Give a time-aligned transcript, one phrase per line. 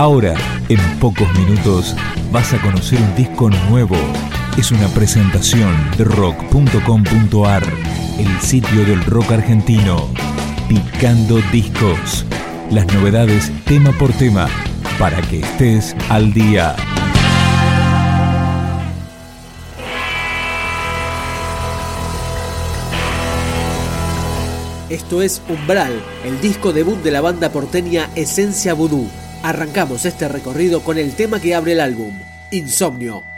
[0.00, 0.34] Ahora,
[0.70, 1.94] en pocos minutos,
[2.32, 3.98] vas a conocer un disco nuevo.
[4.56, 7.62] Es una presentación de rock.com.ar,
[8.18, 10.08] el sitio del rock argentino.
[10.70, 12.24] Picando discos.
[12.70, 14.48] Las novedades tema por tema,
[14.98, 16.74] para que estés al día.
[24.88, 25.92] Esto es Umbral,
[26.24, 29.19] el disco debut de la banda porteña Esencia Voodoo.
[29.42, 32.12] Arrancamos este recorrido con el tema que abre el álbum,
[32.50, 33.29] Insomnio.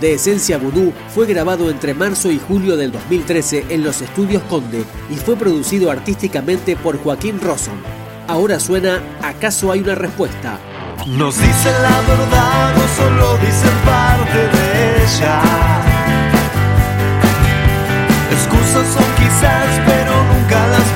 [0.00, 4.84] De Esencia Voodoo fue grabado entre marzo y julio del 2013 en los estudios Conde
[5.10, 7.80] y fue producido artísticamente por Joaquín Rosson.
[8.26, 10.58] Ahora suena ¿Acaso hay una respuesta?
[11.06, 15.42] Nos dicen la verdad o solo dicen parte de ella.
[18.32, 20.88] Excusas son quizás, pero nunca las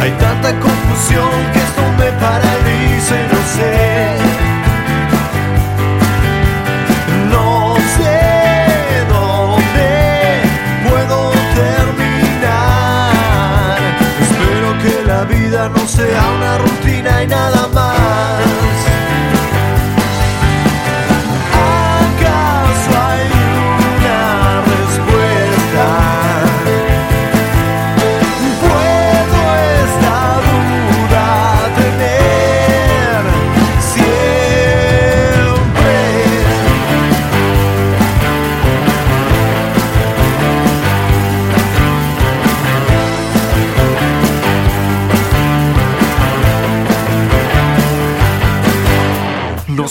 [0.00, 3.74] Hay tanta confusión que esto me paraliza y no sé.
[7.28, 8.20] No sé
[9.08, 9.90] dónde
[10.88, 11.18] puedo
[11.56, 13.10] terminar.
[14.22, 17.75] Espero que la vida no sea una rutina y nada más.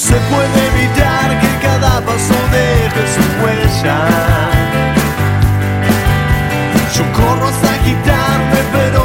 [0.06, 3.98] Se puede evitar que cada paso deje su huella.
[6.96, 9.05] Yo corro hasta quitarme, pero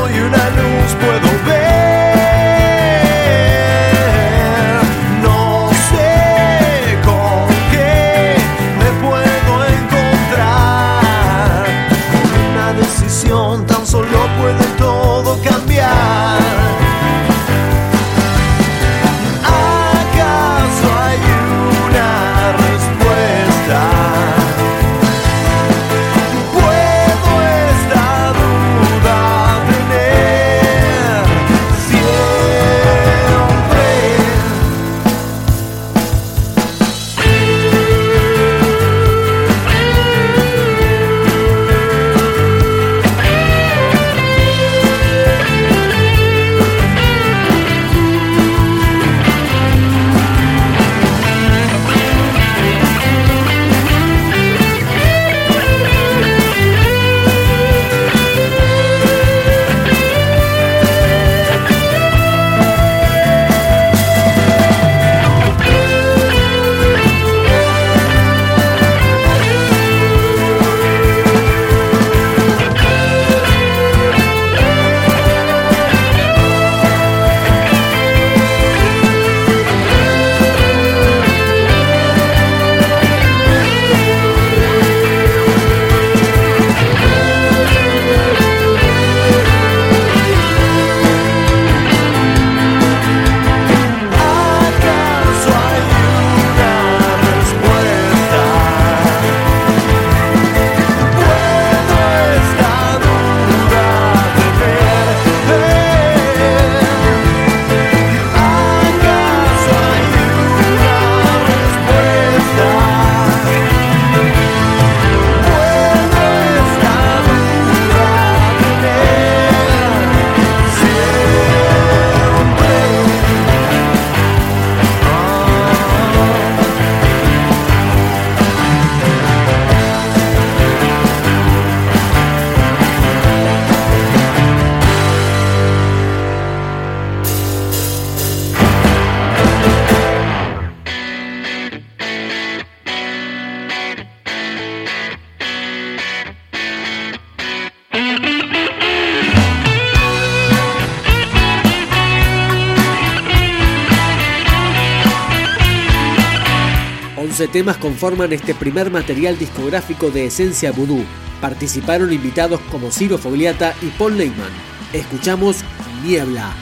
[157.40, 161.02] 12 temas conforman este primer material discográfico de Esencia Voodoo.
[161.40, 164.52] Participaron invitados como Ciro Fogliata y Paul Leyman.
[164.92, 165.64] Escuchamos
[166.04, 166.52] Niebla.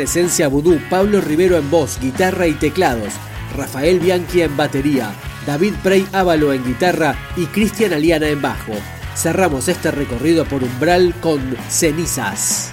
[0.00, 3.12] Gran Esencia Vudú, Pablo Rivero en voz, guitarra y teclados,
[3.54, 5.12] Rafael Bianchi en batería,
[5.46, 8.72] David Prey Ávalo en guitarra y Cristian Aliana en bajo.
[9.14, 12.72] Cerramos este recorrido por Umbral con Cenizas.